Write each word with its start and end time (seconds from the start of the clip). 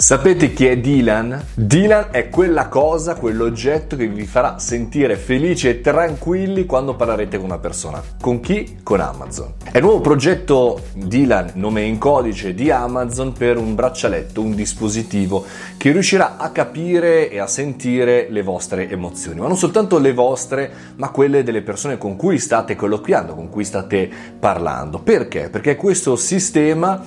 Sapete 0.00 0.54
chi 0.54 0.64
è 0.64 0.78
Dylan? 0.78 1.48
Dylan 1.52 2.06
è 2.10 2.30
quella 2.30 2.68
cosa, 2.68 3.16
quell'oggetto 3.16 3.96
che 3.96 4.08
vi 4.08 4.24
farà 4.24 4.58
sentire 4.58 5.14
felici 5.16 5.68
e 5.68 5.82
tranquilli 5.82 6.64
quando 6.64 6.96
parlerete 6.96 7.36
con 7.36 7.44
una 7.44 7.58
persona. 7.58 8.02
Con 8.18 8.40
chi? 8.40 8.78
Con 8.82 9.00
Amazon. 9.00 9.52
È 9.70 9.76
il 9.76 9.82
nuovo 9.82 10.00
progetto 10.00 10.84
Dylan, 10.94 11.50
nome 11.56 11.82
in 11.82 11.98
codice 11.98 12.54
di 12.54 12.70
Amazon, 12.70 13.34
per 13.34 13.58
un 13.58 13.74
braccialetto, 13.74 14.40
un 14.40 14.54
dispositivo 14.54 15.44
che 15.76 15.92
riuscirà 15.92 16.38
a 16.38 16.48
capire 16.48 17.28
e 17.28 17.38
a 17.38 17.46
sentire 17.46 18.28
le 18.30 18.42
vostre 18.42 18.88
emozioni, 18.88 19.38
ma 19.38 19.48
non 19.48 19.58
soltanto 19.58 19.98
le 19.98 20.14
vostre, 20.14 20.72
ma 20.96 21.10
quelle 21.10 21.42
delle 21.42 21.60
persone 21.60 21.98
con 21.98 22.16
cui 22.16 22.38
state 22.38 22.74
colloquiando, 22.74 23.34
con 23.34 23.50
cui 23.50 23.64
state 23.64 24.08
parlando. 24.38 24.98
Perché? 25.00 25.50
Perché 25.50 25.76
questo 25.76 26.16
sistema 26.16 27.04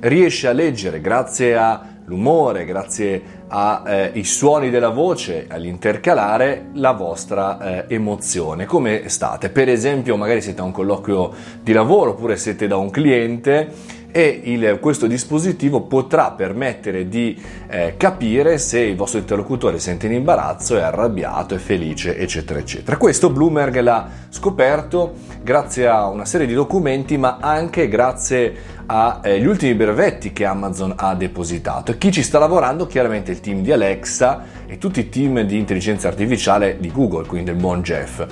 riesce 0.00 0.46
a 0.46 0.52
leggere 0.52 1.00
grazie 1.00 1.56
a 1.56 1.92
l'umore, 2.06 2.64
grazie 2.64 3.22
ai 3.48 4.10
eh, 4.12 4.24
suoni 4.24 4.70
della 4.70 4.88
voce, 4.88 5.46
all'intercalare 5.48 6.66
la 6.74 6.92
vostra 6.92 7.86
eh, 7.86 7.94
emozione. 7.94 8.66
Come 8.66 9.08
state? 9.08 9.50
Per 9.50 9.68
esempio, 9.68 10.16
magari 10.16 10.40
siete 10.40 10.60
a 10.60 10.64
un 10.64 10.72
colloquio 10.72 11.32
di 11.62 11.72
lavoro 11.72 12.10
oppure 12.10 12.36
siete 12.36 12.66
da 12.66 12.76
un 12.76 12.90
cliente 12.90 14.02
e 14.16 14.42
il, 14.44 14.78
questo 14.80 15.08
dispositivo 15.08 15.80
potrà 15.80 16.30
permettere 16.30 17.08
di 17.08 17.36
eh, 17.66 17.94
capire 17.96 18.58
se 18.58 18.78
il 18.78 18.94
vostro 18.94 19.18
interlocutore 19.18 19.80
sente 19.80 20.06
in 20.06 20.12
imbarazzo, 20.12 20.76
è 20.76 20.82
arrabbiato, 20.82 21.56
è 21.56 21.58
felice, 21.58 22.16
eccetera, 22.16 22.60
eccetera. 22.60 22.96
Questo 22.96 23.30
Bloomberg 23.30 23.76
l'ha 23.80 24.08
scoperto 24.28 25.14
grazie 25.42 25.88
a 25.88 26.06
una 26.06 26.24
serie 26.26 26.46
di 26.46 26.54
documenti, 26.54 27.16
ma 27.16 27.38
anche 27.40 27.88
grazie 27.88 28.54
agli 28.86 29.42
eh, 29.42 29.48
ultimi 29.48 29.74
brevetti 29.74 30.32
che 30.32 30.44
Amazon 30.44 30.94
ha 30.96 31.16
depositato. 31.16 31.90
E 31.90 31.98
chi 31.98 32.12
ci 32.12 32.22
sta 32.22 32.38
lavorando? 32.38 32.86
Chiaramente 32.86 33.32
il 33.32 33.40
team 33.40 33.62
di 33.62 33.72
Alexa 33.72 34.44
e 34.66 34.78
tutti 34.78 35.00
i 35.00 35.08
team 35.08 35.40
di 35.40 35.58
intelligenza 35.58 36.06
artificiale 36.06 36.76
di 36.78 36.92
Google, 36.92 37.26
quindi 37.26 37.50
del 37.50 37.60
buon 37.60 37.82
Jeff. 37.82 38.24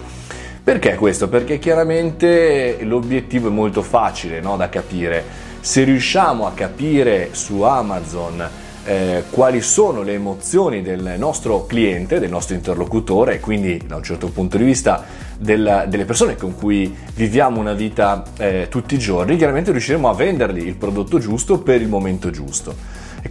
Perché 0.62 0.94
questo? 0.94 1.28
Perché 1.28 1.58
chiaramente 1.58 2.78
l'obiettivo 2.82 3.48
è 3.48 3.50
molto 3.50 3.82
facile 3.82 4.40
no, 4.40 4.56
da 4.56 4.68
capire 4.68 5.50
se 5.62 5.84
riusciamo 5.84 6.44
a 6.44 6.52
capire 6.54 7.28
su 7.34 7.62
Amazon 7.62 8.44
eh, 8.84 9.22
quali 9.30 9.60
sono 9.60 10.02
le 10.02 10.14
emozioni 10.14 10.82
del 10.82 11.14
nostro 11.16 11.66
cliente, 11.66 12.18
del 12.18 12.30
nostro 12.30 12.56
interlocutore 12.56 13.38
quindi 13.38 13.80
da 13.86 13.94
un 13.94 14.02
certo 14.02 14.28
punto 14.28 14.56
di 14.56 14.64
vista 14.64 15.04
del, 15.38 15.84
delle 15.86 16.04
persone 16.04 16.34
con 16.34 16.56
cui 16.56 16.92
viviamo 17.14 17.60
una 17.60 17.74
vita 17.74 18.24
eh, 18.38 18.66
tutti 18.68 18.96
i 18.96 18.98
giorni, 18.98 19.36
chiaramente 19.36 19.70
riusciremo 19.70 20.08
a 20.08 20.14
vendergli 20.14 20.66
il 20.66 20.74
prodotto 20.74 21.20
giusto 21.20 21.60
per 21.60 21.80
il 21.80 21.88
momento 21.88 22.30
giusto. 22.30 22.74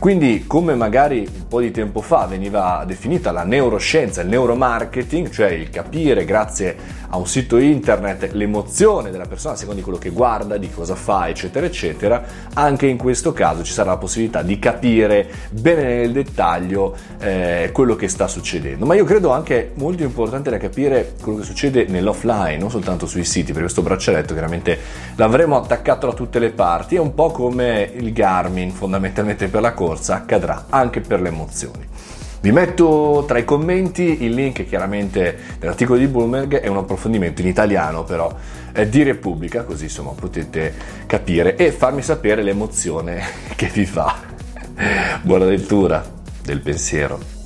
Quindi 0.01 0.45
come 0.47 0.73
magari 0.73 1.29
un 1.31 1.47
po' 1.47 1.61
di 1.61 1.69
tempo 1.69 2.01
fa 2.01 2.25
veniva 2.25 2.83
definita 2.87 3.31
la 3.31 3.43
neuroscienza, 3.43 4.21
il 4.21 4.29
neuromarketing, 4.29 5.29
cioè 5.29 5.51
il 5.51 5.69
capire 5.69 6.25
grazie 6.25 6.75
a 7.13 7.17
un 7.17 7.27
sito 7.27 7.57
internet 7.57 8.31
l'emozione 8.31 9.11
della 9.11 9.25
persona 9.25 9.55
secondo 9.55 9.81
quello 9.81 9.97
che 9.97 10.09
guarda, 10.09 10.57
di 10.57 10.71
cosa 10.71 10.95
fa, 10.95 11.27
eccetera, 11.27 11.65
eccetera, 11.65 12.23
anche 12.53 12.87
in 12.87 12.97
questo 12.97 13.31
caso 13.33 13.63
ci 13.63 13.73
sarà 13.73 13.91
la 13.91 13.97
possibilità 13.97 14.41
di 14.41 14.57
capire 14.57 15.29
bene 15.51 15.83
nel 15.83 16.13
dettaglio 16.13 16.95
eh, 17.19 17.69
quello 17.71 17.95
che 17.95 18.07
sta 18.07 18.27
succedendo. 18.27 18.87
Ma 18.87 18.95
io 18.95 19.03
credo 19.03 19.29
anche 19.31 19.71
molto 19.75 20.01
importante 20.01 20.49
da 20.49 20.57
capire 20.57 21.13
quello 21.21 21.39
che 21.39 21.45
succede 21.45 21.85
nell'offline, 21.85 22.57
non 22.57 22.71
soltanto 22.71 23.05
sui 23.05 23.25
siti, 23.25 23.47
perché 23.47 23.61
questo 23.61 23.81
braccialetto 23.81 24.33
chiaramente 24.33 24.79
l'avremo 25.15 25.57
attaccato 25.57 26.07
da 26.07 26.13
tutte 26.13 26.39
le 26.39 26.49
parti, 26.49 26.95
è 26.95 26.99
un 26.99 27.13
po' 27.13 27.29
come 27.29 27.91
il 27.93 28.13
Garmin 28.13 28.71
fondamentalmente 28.71 29.47
per 29.47 29.61
la 29.61 29.73
corsa, 29.73 29.89
accadrà 30.15 30.65
anche 30.69 31.01
per 31.01 31.21
le 31.21 31.29
emozioni. 31.29 31.87
Vi 32.41 32.51
metto 32.51 33.23
tra 33.27 33.37
i 33.37 33.45
commenti 33.45 34.23
il 34.23 34.33
link 34.33 34.65
chiaramente 34.65 35.37
dell'articolo 35.59 35.99
di 35.99 36.07
Bloomberg, 36.07 36.55
è 36.55 36.67
un 36.67 36.77
approfondimento 36.77 37.41
in 37.41 37.47
italiano 37.47 38.03
però 38.03 38.35
è 38.71 38.87
di 38.87 39.03
Repubblica, 39.03 39.63
così 39.63 39.83
insomma 39.83 40.11
potete 40.11 40.73
capire 41.05 41.55
e 41.55 41.71
farmi 41.71 42.01
sapere 42.01 42.41
l'emozione 42.41 43.21
che 43.55 43.67
vi 43.67 43.85
fa. 43.85 44.15
Buona 45.21 45.45
lettura 45.45 46.03
del 46.43 46.61
pensiero. 46.61 47.40